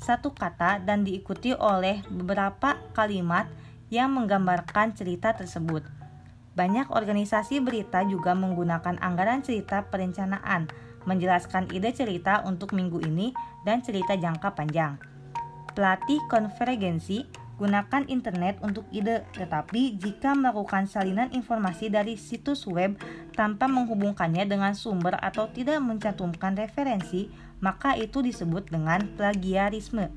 satu 0.00 0.32
kata 0.32 0.80
dan 0.80 1.04
diikuti 1.04 1.52
oleh 1.52 2.00
beberapa 2.08 2.80
kalimat 2.96 3.46
yang 3.92 4.16
menggambarkan 4.16 4.96
cerita 4.96 5.36
tersebut. 5.36 5.84
Banyak 6.56 6.90
organisasi 6.90 7.60
berita 7.60 8.02
juga 8.08 8.32
menggunakan 8.34 8.98
anggaran 8.98 9.44
cerita 9.44 9.86
perencanaan 9.86 10.66
menjelaskan 11.04 11.68
ide 11.72 11.92
cerita 11.92 12.44
untuk 12.44 12.72
minggu 12.76 13.00
ini 13.04 13.32
dan 13.64 13.80
cerita 13.80 14.16
jangka 14.16 14.52
panjang. 14.56 14.96
Pelatih 15.72 16.20
konvergensi 16.28 17.24
gunakan 17.60 18.08
internet 18.08 18.56
untuk 18.64 18.88
ide, 18.88 19.28
tetapi 19.36 20.00
jika 20.00 20.32
melakukan 20.32 20.88
salinan 20.88 21.28
informasi 21.36 21.92
dari 21.92 22.16
situs 22.16 22.64
web 22.64 22.96
tanpa 23.36 23.68
menghubungkannya 23.68 24.48
dengan 24.48 24.72
sumber 24.72 25.20
atau 25.20 25.44
tidak 25.52 25.76
mencantumkan 25.84 26.56
referensi, 26.56 27.28
maka 27.60 27.96
itu 27.96 28.24
disebut 28.24 28.68
dengan 28.72 29.04
plagiarisme 29.16 30.08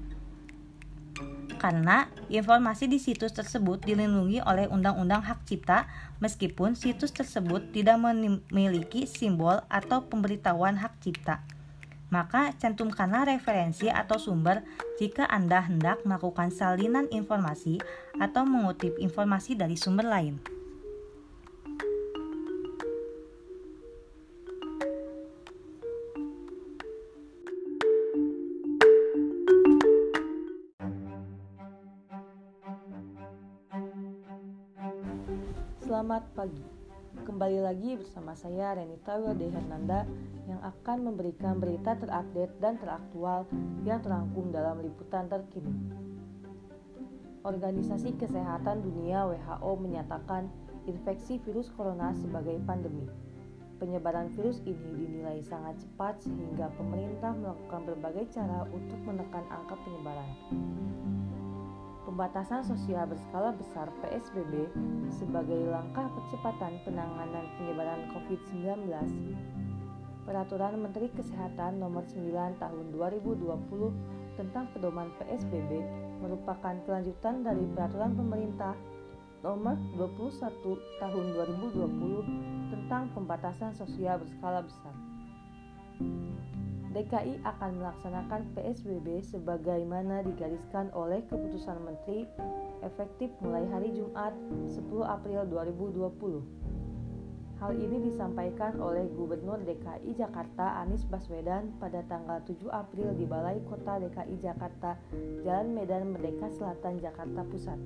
karena 1.64 2.12
informasi 2.28 2.92
di 2.92 3.00
situs 3.00 3.32
tersebut 3.32 3.80
dilindungi 3.88 4.44
oleh 4.44 4.68
Undang-Undang 4.68 5.24
Hak 5.24 5.48
Cipta 5.48 5.88
meskipun 6.20 6.76
situs 6.76 7.16
tersebut 7.16 7.72
tidak 7.72 8.04
memiliki 8.04 9.08
simbol 9.08 9.64
atau 9.72 10.04
pemberitahuan 10.04 10.76
hak 10.76 11.00
cipta. 11.00 11.40
maka 12.14 12.54
cantumkanlah 12.62 13.26
referensi 13.26 13.90
atau 13.90 14.22
sumber 14.22 14.62
jika 15.02 15.26
Anda 15.26 15.66
hendak 15.66 16.06
melakukan 16.06 16.54
salinan 16.54 17.10
informasi 17.10 17.82
atau 18.22 18.46
mengutip 18.46 19.02
informasi 19.02 19.58
dari 19.58 19.74
sumber 19.74 20.06
lain. 20.06 20.38
Lagi 37.74 37.98
bersama 37.98 38.38
saya 38.38 38.77
Renita 38.77 39.18
Wilde 39.18 39.50
Hernanda 39.50 40.06
yang 40.46 40.62
akan 40.62 41.10
memberikan 41.10 41.58
berita 41.58 41.98
terupdate 41.98 42.53
dan 42.62 42.77
teraktual 42.77 43.50
yang 43.82 43.98
terangkum 43.98 44.53
dalam 44.53 44.77
liputan 44.77 45.25
terkini. 45.25 45.74
Organisasi 47.42 48.13
Kesehatan 48.22 48.86
Dunia 48.86 49.25
WHO 49.25 49.72
menyatakan 49.82 50.53
infeksi 50.86 51.42
virus 51.42 51.74
corona 51.74 52.13
sebagai 52.13 52.62
pandemi. 52.62 53.10
Penyebaran 53.82 54.30
virus 54.38 54.62
ini 54.70 54.94
dinilai 54.94 55.42
sangat 55.42 55.82
cepat 55.82 56.22
sehingga 56.22 56.70
pemerintah 56.77 57.34
melakukan 57.34 57.89
berbagai 57.89 58.38
cara 58.38 58.70
untuk 58.70 59.01
menekan 59.01 59.50
angka 59.50 59.82
penyebaran. 59.82 60.30
Pembatasan 62.13 62.62
sosial 62.62 63.10
berskala 63.10 63.58
besar 63.58 63.89
PSBB 64.05 64.70
sebagai 65.10 65.65
langkah 65.65 66.05
percepatan 66.13 66.77
penanganan 66.86 67.41
penyebaran 67.58 68.05
COVID-19. 68.13 68.86
Peraturan 70.22 70.77
Menteri 70.77 71.10
Kesehatan 71.10 71.82
Nomor 71.82 72.05
9 72.05 72.62
Tahun 72.62 72.86
2020 72.93 74.38
tentang 74.38 74.70
pedoman 74.77 75.10
PSBB 75.17 75.82
merupakan 76.22 76.77
kelanjutan 76.86 77.41
dari 77.41 77.65
Peraturan 77.74 78.13
Pemerintah 78.13 78.77
Nomor 79.41 79.74
21 79.98 80.53
Tahun 81.01 81.25
2020 81.34 82.77
tentang 82.77 83.10
pembatasan 83.17 83.74
sosial 83.74 84.22
berskala 84.22 84.62
besar. 84.62 84.93
DKI 86.94 87.42
akan 87.42 87.82
melaksanakan 87.82 88.54
PSBB 88.54 89.26
sebagaimana 89.26 90.22
digariskan 90.22 90.94
oleh 90.94 91.26
keputusan 91.26 91.82
Menteri 91.82 92.30
efektif 92.86 93.34
mulai 93.42 93.66
hari 93.74 93.90
Jumat 93.98 94.30
10 94.70 94.78
April 95.02 95.42
2020. 95.50 96.64
Hal 97.58 97.74
ini 97.80 97.98
disampaikan 98.14 98.78
oleh 98.78 99.10
Gubernur 99.10 99.58
DKI 99.66 100.14
Jakarta 100.14 100.86
Anies 100.86 101.02
Baswedan 101.10 101.74
pada 101.82 102.06
tanggal 102.06 102.46
7 102.46 102.70
April 102.70 103.18
di 103.18 103.26
Balai 103.26 103.58
Kota 103.66 103.98
DKI 103.98 104.36
Jakarta, 104.38 104.94
Jalan 105.42 105.74
Medan 105.74 106.14
Merdeka 106.14 106.46
Selatan, 106.54 107.02
Jakarta 107.02 107.42
Pusat. 107.42 107.80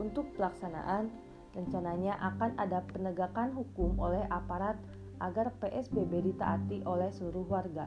Untuk 0.00 0.32
pelaksanaan, 0.32 1.12
rencananya 1.52 2.16
akan 2.32 2.56
ada 2.56 2.80
penegakan 2.88 3.52
hukum 3.52 4.00
oleh 4.00 4.24
aparat 4.32 4.80
agar 5.22 5.54
PSBB 5.62 6.34
ditaati 6.34 6.82
oleh 6.82 7.08
seluruh 7.14 7.46
warga. 7.46 7.86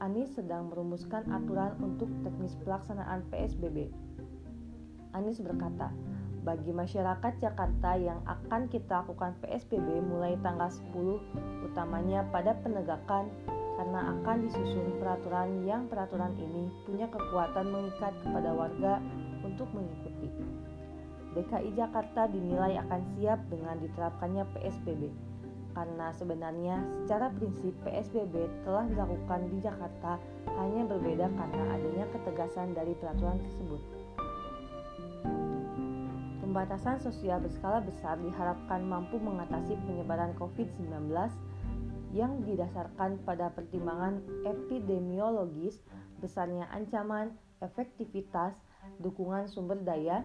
Anies 0.00 0.32
sedang 0.34 0.72
merumuskan 0.72 1.28
aturan 1.28 1.76
untuk 1.84 2.08
teknis 2.24 2.56
pelaksanaan 2.64 3.22
PSBB. 3.28 3.92
Anies 5.12 5.38
berkata, 5.44 5.92
bagi 6.42 6.74
masyarakat 6.74 7.38
Jakarta 7.38 7.94
yang 8.00 8.18
akan 8.26 8.66
kita 8.66 9.04
lakukan 9.04 9.36
PSBB 9.44 10.02
mulai 10.02 10.34
tanggal 10.42 10.72
10, 10.72 11.70
utamanya 11.70 12.26
pada 12.34 12.56
penegakan 12.64 13.30
karena 13.78 14.00
akan 14.18 14.36
disusun 14.48 14.98
peraturan 14.98 15.62
yang 15.68 15.86
peraturan 15.86 16.34
ini 16.40 16.66
punya 16.88 17.06
kekuatan 17.12 17.70
mengikat 17.70 18.10
kepada 18.24 18.50
warga 18.56 18.98
untuk 19.46 19.70
mengikuti. 19.70 20.32
DKI 21.32 21.78
Jakarta 21.78 22.28
dinilai 22.28 22.76
akan 22.82 23.00
siap 23.16 23.38
dengan 23.48 23.78
diterapkannya 23.80 24.44
PSBB 24.52 25.31
karena 25.72 26.12
sebenarnya 26.12 26.80
secara 27.04 27.32
prinsip 27.34 27.72
PSBB 27.84 28.48
telah 28.64 28.84
dilakukan 28.88 29.40
di 29.52 29.58
Jakarta 29.60 30.20
hanya 30.60 30.84
berbeda 30.88 31.26
karena 31.32 31.64
adanya 31.74 32.04
ketegasan 32.12 32.76
dari 32.76 32.92
peraturan 32.96 33.40
tersebut. 33.40 33.80
Pembatasan 36.44 37.00
sosial 37.00 37.40
berskala 37.40 37.80
besar 37.80 38.20
diharapkan 38.20 38.84
mampu 38.84 39.16
mengatasi 39.16 39.72
penyebaran 39.88 40.36
COVID-19 40.36 41.08
yang 42.12 42.44
didasarkan 42.44 43.24
pada 43.24 43.48
pertimbangan 43.56 44.20
epidemiologis, 44.44 45.80
besarnya 46.20 46.68
ancaman, 46.68 47.32
efektivitas, 47.64 48.60
dukungan 49.00 49.48
sumber 49.48 49.80
daya, 49.80 50.20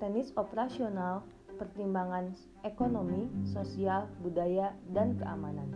teknis 0.00 0.32
operasional, 0.32 1.20
pertimbangan 1.56 2.30
ekonomi, 2.62 3.32
sosial, 3.48 4.06
budaya, 4.20 4.76
dan 4.92 5.16
keamanan. 5.16 5.72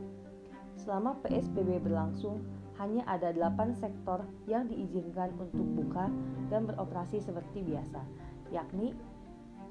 Selama 0.77 1.17
PSBB 1.25 1.81
berlangsung, 1.83 2.41
hanya 2.81 3.05
ada 3.05 3.33
8 3.37 3.77
sektor 3.77 4.25
yang 4.49 4.65
diizinkan 4.69 5.37
untuk 5.37 5.69
buka 5.77 6.09
dan 6.49 6.65
beroperasi 6.65 7.21
seperti 7.21 7.61
biasa, 7.61 8.01
yakni 8.49 8.97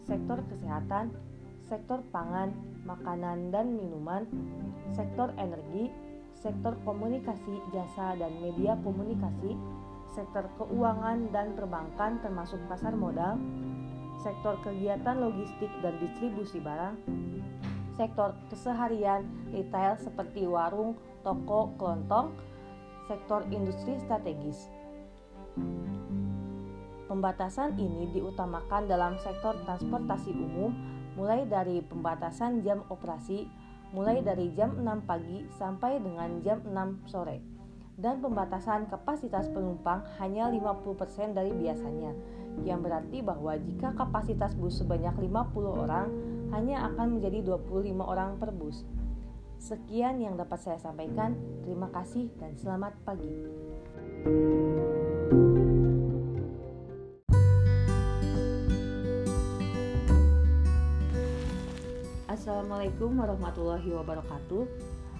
sektor 0.05 0.41
kesehatan, 0.45 1.09
sektor 1.65 2.05
pangan, 2.13 2.53
makanan 2.85 3.49
dan 3.49 3.73
minuman, 3.73 4.25
sektor 4.93 5.33
energi, 5.37 5.89
sektor 6.37 6.77
komunikasi, 6.85 7.61
jasa 7.73 8.17
dan 8.17 8.33
media 8.41 8.77
komunikasi, 8.85 9.57
sektor 10.13 10.49
keuangan 10.57 11.29
dan 11.29 11.53
perbankan 11.53 12.17
termasuk 12.21 12.57
pasar 12.65 12.93
modal, 12.97 13.37
sektor 14.19 14.59
kegiatan 14.61 15.17
logistik 15.19 15.71
dan 15.79 15.95
distribusi 16.03 16.59
barang, 16.59 16.95
sektor 17.95 18.35
keseharian 18.51 19.27
retail 19.51 19.95
seperti 19.99 20.43
warung, 20.47 20.99
toko, 21.23 21.71
kelontong, 21.79 22.35
sektor 23.07 23.43
industri 23.49 23.97
strategis. 24.03 24.69
Pembatasan 27.09 27.73
ini 27.81 28.05
diutamakan 28.13 28.85
dalam 28.85 29.17
sektor 29.17 29.57
transportasi 29.65 30.29
umum 30.29 30.71
mulai 31.17 31.43
dari 31.49 31.81
pembatasan 31.81 32.61
jam 32.61 32.85
operasi 32.93 33.49
mulai 33.89 34.21
dari 34.21 34.53
jam 34.53 34.77
6 34.77 35.09
pagi 35.09 35.49
sampai 35.57 35.97
dengan 35.97 36.37
jam 36.45 36.61
6 36.61 37.09
sore 37.09 37.48
dan 37.99 38.23
pembatasan 38.23 38.87
kapasitas 38.87 39.51
penumpang 39.51 39.99
hanya 40.23 40.47
50% 40.47 41.35
dari 41.35 41.51
biasanya 41.51 42.15
yang 42.63 42.79
berarti 42.79 43.19
bahwa 43.19 43.59
jika 43.59 43.91
kapasitas 43.91 44.55
bus 44.55 44.79
sebanyak 44.79 45.11
50 45.19 45.83
orang 45.83 46.07
hanya 46.55 46.87
akan 46.91 47.19
menjadi 47.19 47.43
25 47.43 47.99
orang 47.99 48.39
per 48.39 48.55
bus. 48.55 48.87
Sekian 49.59 50.23
yang 50.23 50.39
dapat 50.39 50.63
saya 50.63 50.79
sampaikan. 50.79 51.35
Terima 51.67 51.91
kasih 51.91 52.31
dan 52.39 52.55
selamat 52.55 52.95
pagi. 53.03 53.35
Assalamualaikum 62.31 63.19
warahmatullahi 63.19 63.91
wabarakatuh. 63.91 64.63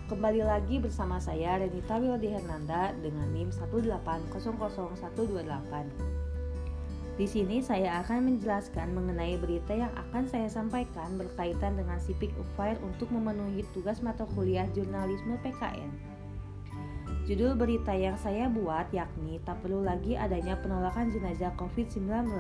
Kembali 0.10 0.42
lagi 0.42 0.82
bersama 0.82 1.22
saya 1.22 1.62
Renita 1.62 2.02
Wildi 2.02 2.34
Hernanda 2.34 2.90
dengan 2.98 3.30
NIM 3.30 3.54
1800128. 3.54 4.34
Di 7.14 7.30
sini 7.30 7.62
saya 7.62 8.02
akan 8.02 8.34
menjelaskan 8.34 8.90
mengenai 8.98 9.38
berita 9.38 9.78
yang 9.78 9.94
akan 9.94 10.26
saya 10.26 10.50
sampaikan 10.50 11.14
berkaitan 11.14 11.78
dengan 11.78 12.02
Sipik 12.02 12.34
Ufair 12.42 12.82
untuk 12.82 13.14
memenuhi 13.14 13.62
tugas 13.70 14.02
mata 14.02 14.26
kuliah 14.34 14.66
jurnalisme 14.74 15.38
PKN. 15.46 15.94
Judul 17.30 17.54
berita 17.54 17.94
yang 17.94 18.18
saya 18.18 18.50
buat 18.50 18.90
yakni 18.90 19.38
tak 19.46 19.62
perlu 19.62 19.86
lagi 19.86 20.18
adanya 20.18 20.58
penolakan 20.58 21.14
jenazah 21.14 21.54
COVID-19. 21.54 22.34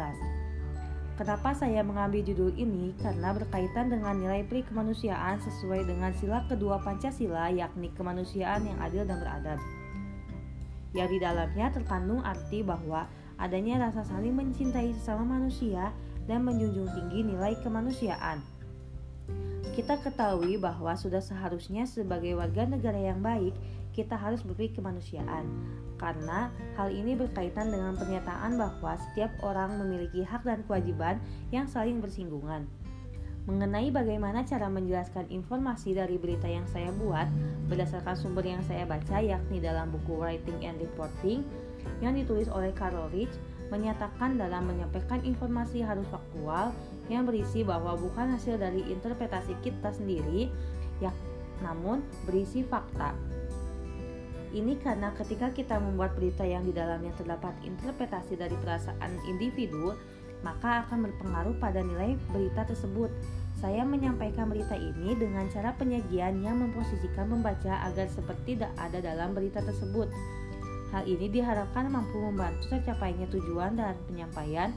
Kenapa 1.19 1.51
saya 1.51 1.83
mengambil 1.83 2.23
judul 2.23 2.55
ini? 2.55 2.95
Karena 2.95 3.35
berkaitan 3.35 3.91
dengan 3.91 4.15
nilai 4.15 4.39
pri 4.47 4.63
kemanusiaan 4.63 5.35
sesuai 5.43 5.83
dengan 5.83 6.15
sila 6.15 6.47
kedua 6.47 6.79
Pancasila 6.79 7.51
yakni 7.51 7.91
kemanusiaan 7.91 8.63
yang 8.63 8.79
adil 8.79 9.03
dan 9.03 9.19
beradab. 9.19 9.59
Yang 10.95 11.07
di 11.11 11.17
dalamnya 11.19 11.75
terkandung 11.75 12.23
arti 12.23 12.63
bahwa 12.63 13.11
adanya 13.35 13.91
rasa 13.91 14.07
saling 14.07 14.31
mencintai 14.31 14.95
sesama 14.95 15.27
manusia 15.27 15.91
dan 16.23 16.47
menjunjung 16.47 16.87
tinggi 16.87 17.35
nilai 17.35 17.51
kemanusiaan. 17.67 18.39
Kita 19.75 19.99
ketahui 19.99 20.55
bahwa 20.55 20.95
sudah 20.95 21.19
seharusnya 21.19 21.83
sebagai 21.83 22.39
warga 22.39 22.63
negara 22.63 22.95
yang 22.95 23.19
baik, 23.19 23.51
kita 23.99 24.15
harus 24.15 24.39
berpikir 24.47 24.79
kemanusiaan. 24.79 25.43
Karena 25.99 26.47
hal 26.79 26.95
ini 26.95 27.19
berkaitan 27.19 27.67
dengan 27.67 27.99
pernyataan 27.99 28.55
bahwa 28.55 28.95
setiap 28.95 29.35
orang 29.43 29.75
memiliki 29.83 30.23
hak 30.23 30.47
dan 30.47 30.63
kewajiban 30.63 31.19
yang 31.51 31.67
saling 31.67 31.99
bersinggungan. 31.99 32.63
Mengenai 33.49 33.91
bagaimana 33.91 34.45
cara 34.47 34.71
menjelaskan 34.71 35.27
informasi 35.27 35.97
dari 35.97 36.15
berita 36.15 36.45
yang 36.45 36.63
saya 36.69 36.93
buat 36.95 37.27
berdasarkan 37.67 38.15
sumber 38.15 38.45
yang 38.45 38.63
saya 38.63 38.87
baca 38.87 39.19
yakni 39.19 39.59
dalam 39.59 39.91
buku 39.91 40.15
Writing 40.15 40.63
and 40.63 40.79
Reporting 40.79 41.43
yang 41.99 42.15
ditulis 42.15 42.47
oleh 42.47 42.69
Carol 42.77 43.09
Rich 43.11 43.35
menyatakan 43.73 44.37
dalam 44.37 44.69
menyampaikan 44.69 45.21
informasi 45.25 45.81
harus 45.81 46.05
faktual 46.13 46.73
yang 47.09 47.25
berisi 47.25 47.65
bahwa 47.65 47.97
bukan 47.97 48.37
hasil 48.37 48.61
dari 48.61 48.85
interpretasi 48.85 49.57
kita 49.65 49.93
sendiri 49.97 50.53
ya 51.01 51.09
namun 51.65 52.05
berisi 52.29 52.63
fakta. 52.63 53.11
Ini 54.49 54.81
karena 54.81 55.13
ketika 55.13 55.53
kita 55.53 55.77
membuat 55.77 56.17
berita 56.17 56.41
yang 56.41 56.65
di 56.65 56.73
dalamnya 56.73 57.13
terdapat 57.13 57.53
interpretasi 57.61 58.33
dari 58.33 58.57
perasaan 58.57 59.21
individu, 59.29 59.93
maka 60.41 60.87
akan 60.87 61.05
berpengaruh 61.05 61.55
pada 61.61 61.85
nilai 61.85 62.17
berita 62.33 62.65
tersebut. 62.65 63.11
Saya 63.59 63.83
menyampaikan 63.83 64.47
berita 64.47 64.73
ini 64.73 65.13
dengan 65.19 65.45
cara 65.51 65.75
penyajian 65.75 66.41
yang 66.41 66.57
memposisikan 66.57 67.27
pembaca 67.27 67.83
agar 67.91 68.07
seperti 68.07 68.55
tidak 68.55 68.71
ada 68.79 69.03
dalam 69.03 69.35
berita 69.35 69.59
tersebut. 69.61 70.07
Hal 70.89 71.05
ini 71.05 71.29
diharapkan 71.29 71.91
mampu 71.91 72.17
membantu 72.17 72.73
tercapainya 72.73 73.29
tujuan 73.29 73.77
dan 73.77 73.93
penyampaian 74.09 74.73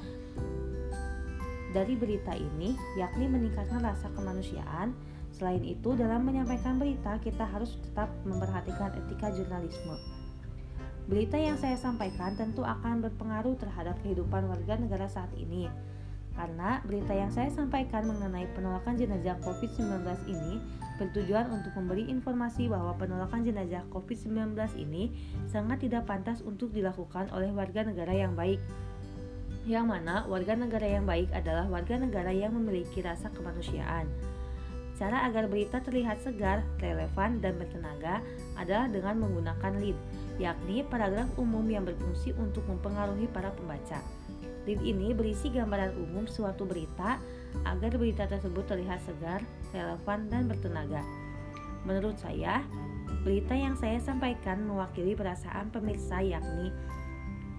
dari 1.72 1.96
berita 1.96 2.36
ini, 2.36 2.76
yakni 3.00 3.32
meningkatkan 3.32 3.80
rasa 3.80 4.12
kemanusiaan. 4.12 4.92
Selain 5.32 5.64
itu, 5.64 5.96
dalam 5.96 6.28
menyampaikan 6.28 6.76
berita, 6.76 7.16
kita 7.18 7.48
harus 7.48 7.80
tetap 7.80 8.12
memperhatikan 8.28 8.92
etika 8.94 9.32
jurnalisme. 9.32 9.96
Berita 11.10 11.34
yang 11.34 11.58
saya 11.58 11.74
sampaikan 11.74 12.38
tentu 12.38 12.62
akan 12.62 13.02
berpengaruh 13.02 13.58
terhadap 13.58 13.98
kehidupan 14.06 14.46
warga 14.46 14.78
negara 14.78 15.10
saat 15.10 15.32
ini. 15.34 15.66
Karena 16.32 16.80
berita 16.88 17.12
yang 17.12 17.28
saya 17.28 17.52
sampaikan 17.52 18.08
mengenai 18.08 18.48
penolakan 18.56 18.96
jenazah 18.96 19.36
COVID-19 19.44 20.00
ini 20.30 20.62
bertujuan 20.96 21.50
untuk 21.52 21.74
memberi 21.76 22.08
informasi 22.08 22.70
bahwa 22.72 22.96
penolakan 22.96 23.44
jenazah 23.44 23.84
COVID-19 23.92 24.56
ini 24.80 25.12
sangat 25.50 25.84
tidak 25.84 26.08
pantas 26.08 26.40
untuk 26.40 26.72
dilakukan 26.72 27.28
oleh 27.34 27.52
warga 27.52 27.84
negara 27.84 28.14
yang 28.14 28.32
baik. 28.32 28.62
Yang 29.68 29.86
mana 29.86 30.24
warga 30.26 30.56
negara 30.56 30.86
yang 30.88 31.04
baik 31.04 31.28
adalah 31.36 31.68
warga 31.68 32.00
negara 32.00 32.32
yang 32.32 32.56
memiliki 32.56 33.04
rasa 33.04 33.28
kemanusiaan. 33.30 34.08
Cara 35.02 35.26
agar 35.26 35.50
berita 35.50 35.82
terlihat 35.82 36.22
segar, 36.22 36.62
relevan, 36.78 37.42
dan 37.42 37.58
bertenaga 37.58 38.22
adalah 38.54 38.86
dengan 38.86 39.18
menggunakan 39.18 39.74
lead 39.82 39.98
yakni 40.38 40.86
paragraf 40.86 41.26
umum 41.42 41.66
yang 41.66 41.82
berfungsi 41.82 42.30
untuk 42.38 42.62
mempengaruhi 42.70 43.26
para 43.34 43.50
pembaca. 43.50 43.98
Lead 44.62 44.78
ini 44.78 45.10
berisi 45.10 45.50
gambaran 45.50 45.98
umum 45.98 46.30
suatu 46.30 46.62
berita 46.62 47.18
agar 47.66 47.98
berita 47.98 48.30
tersebut 48.30 48.62
terlihat 48.70 49.02
segar, 49.02 49.42
relevan, 49.74 50.30
dan 50.30 50.46
bertenaga. 50.46 51.02
Menurut 51.82 52.14
saya, 52.22 52.62
berita 53.26 53.58
yang 53.58 53.74
saya 53.74 53.98
sampaikan 53.98 54.62
mewakili 54.62 55.18
perasaan 55.18 55.74
pemirsa 55.74 56.22
yakni 56.22 56.70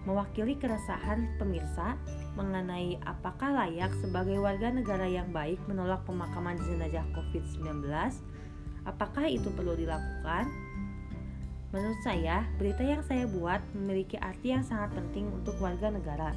mewakili 0.04 0.60
keresahan 0.60 1.32
pemirsa 1.40 1.96
mengenai 2.34 2.98
apakah 3.06 3.54
layak 3.54 3.93
sebagai 4.02 4.41
warga 4.41 4.74
negara 4.74 5.06
yang 5.06 5.30
baik 5.30 5.62
menolak 5.69 6.02
pemakaman 6.06 6.58
jenazah 6.65 7.06
COVID-19, 7.13 7.86
apakah 8.86 9.26
itu 9.30 9.50
perlu 9.54 9.78
dilakukan, 9.78 10.50
Menurut 11.74 11.98
saya, 12.06 12.46
berita 12.62 12.86
yang 12.86 13.02
saya 13.02 13.26
buat 13.26 13.58
memiliki 13.74 14.13
arti 14.22 14.54
yang 14.54 14.62
sangat 14.62 14.93
penting 14.93 15.26
untuk 15.34 15.58
warga 15.58 15.89
negara. 15.89 16.30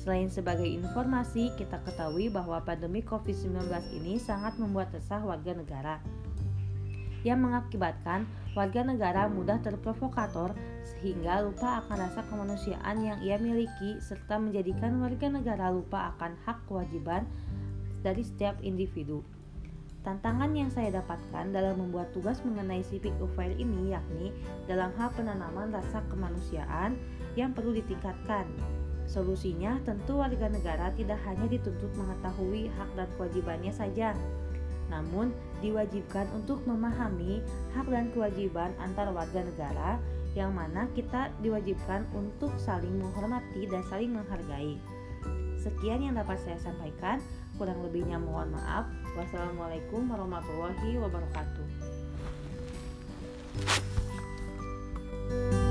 Selain 0.00 0.32
sebagai 0.32 0.64
informasi, 0.64 1.52
kita 1.60 1.76
ketahui 1.84 2.32
bahwa 2.32 2.56
pandemi 2.64 3.04
COVID-19 3.04 3.68
ini 3.92 4.16
sangat 4.16 4.56
membuat 4.56 4.88
resah 4.96 5.20
warga 5.20 5.52
negara. 5.52 6.00
Yang 7.20 7.38
mengakibatkan 7.44 8.24
warga 8.56 8.80
negara 8.80 9.28
mudah 9.28 9.60
terprovokator 9.60 10.56
sehingga 10.96 11.44
lupa 11.44 11.84
akan 11.84 11.96
rasa 12.08 12.24
kemanusiaan 12.26 12.96
yang 13.04 13.18
ia 13.20 13.36
miliki 13.36 14.00
serta 14.00 14.40
menjadikan 14.40 14.96
warga 14.98 15.28
negara 15.28 15.68
lupa 15.68 16.14
akan 16.16 16.34
hak 16.48 16.64
kewajiban 16.64 17.28
dari 18.00 18.24
setiap 18.24 18.56
individu. 18.64 19.20
Tantangan 20.06 20.54
yang 20.54 20.70
saya 20.72 21.02
dapatkan 21.02 21.52
dalam 21.52 21.84
membuat 21.84 22.14
tugas 22.14 22.40
mengenai 22.46 22.80
civic 22.86 23.12
profile 23.18 23.52
ini 23.58 23.92
yakni 23.92 24.32
dalam 24.70 24.94
hal 24.96 25.12
penanaman 25.12 25.74
rasa 25.74 26.00
kemanusiaan 26.08 26.96
yang 27.36 27.52
perlu 27.52 27.76
ditingkatkan. 27.76 28.46
Solusinya 29.04 29.80
tentu 29.84 30.20
warga 30.20 30.48
negara 30.48 30.92
tidak 30.96 31.18
hanya 31.28 31.48
dituntut 31.48 31.92
mengetahui 31.96 32.72
hak 32.72 32.88
dan 32.94 33.08
kewajibannya 33.16 33.72
saja, 33.72 34.12
namun 34.88 35.32
diwajibkan 35.60 36.28
untuk 36.32 36.64
memahami 36.64 37.44
hak 37.76 37.86
dan 37.88 38.08
kewajiban 38.12 38.72
antar 38.80 39.12
warga 39.12 39.44
negara 39.44 40.00
yang 40.38 40.54
mana 40.54 40.86
kita 40.94 41.34
diwajibkan 41.42 42.06
untuk 42.14 42.54
saling 42.62 42.94
menghormati 42.94 43.66
dan 43.66 43.82
saling 43.90 44.14
menghargai. 44.14 44.78
Sekian 45.58 46.06
yang 46.06 46.14
dapat 46.14 46.38
saya 46.46 46.54
sampaikan, 46.62 47.18
kurang 47.58 47.82
lebihnya 47.82 48.22
mohon 48.22 48.54
maaf. 48.54 48.86
Wassalamualaikum 49.18 50.06
warahmatullahi 50.06 50.94
wabarakatuh. 51.02 51.66
thank 55.28 55.52
you 55.52 55.67